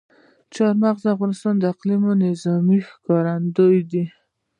چار 0.55 0.73
مغز 0.83 1.01
د 1.03 1.07
افغانستان 1.15 1.55
د 1.59 1.63
اقلیمي 1.73 2.11
نظام 2.23 2.65
ښکارندوی 2.89 3.79
ده. 3.91 4.03